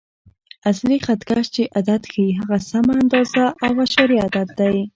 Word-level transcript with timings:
اصلي 0.71 0.97
خط 1.05 1.21
کش 1.29 1.45
چې 1.55 1.63
عدد 1.77 2.01
ښیي، 2.11 2.37
هغه 2.39 2.57
سمه 2.69 2.93
اندازه 3.01 3.45
او 3.65 3.71
اعشاریه 3.81 4.21
عدد 4.27 4.47
دی. 4.59 4.75